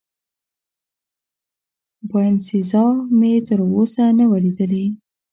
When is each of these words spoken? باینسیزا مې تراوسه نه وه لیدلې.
باینسیزا 2.11 2.85
مې 3.17 3.33
تراوسه 3.47 4.03
نه 4.17 4.25
وه 4.29 4.39
لیدلې. 4.45 4.85